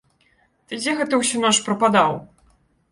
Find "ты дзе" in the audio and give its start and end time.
0.67-0.95